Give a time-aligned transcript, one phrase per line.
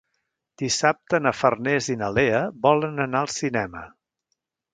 [0.61, 3.85] Dissabte na Farners i na Lea volen anar al cinema.